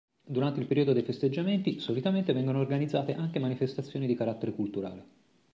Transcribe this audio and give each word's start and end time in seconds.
Durante 0.25 0.59
il 0.59 0.65
periodo 0.65 0.93
dei 0.93 1.03
festeggiamenti 1.03 1.79
solitamente 1.79 2.33
vengono 2.33 2.57
organizzate 2.59 3.13
anche 3.13 3.37
manifestazioni 3.37 4.07
di 4.07 4.15
carattere 4.15 4.51
culturale. 4.51 5.05